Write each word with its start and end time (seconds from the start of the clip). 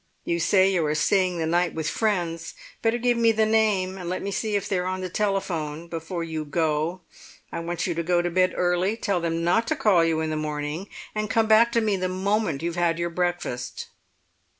You 0.25 0.39
say 0.39 0.67
you 0.73 0.83
are 0.87 0.95
staying 0.95 1.37
the 1.37 1.45
night 1.45 1.75
with 1.75 1.87
friends; 1.87 2.55
better 2.81 2.97
give 2.97 3.17
me 3.19 3.31
the 3.31 3.45
name 3.45 3.99
and 3.99 4.09
let 4.09 4.23
me 4.23 4.31
see 4.31 4.55
if 4.55 4.67
they're 4.67 4.87
on 4.87 5.01
the 5.01 5.09
telephone 5.11 5.87
before 5.87 6.23
you 6.23 6.43
go. 6.43 7.01
I 7.51 7.59
want 7.59 7.85
you 7.85 7.93
to 7.93 8.01
go 8.01 8.23
to 8.23 8.31
bed 8.31 8.55
early, 8.57 8.97
tell 8.97 9.21
them 9.21 9.43
not 9.43 9.67
to 9.67 9.75
call 9.75 10.03
you 10.03 10.19
in 10.19 10.31
the 10.31 10.35
morning, 10.35 10.89
and 11.13 11.29
come 11.29 11.45
back 11.45 11.71
to 11.73 11.81
me 11.81 11.97
the 11.97 12.09
moment 12.09 12.63
you've 12.63 12.77
had 12.77 12.97
your 12.97 13.11
breakfast." 13.11 13.89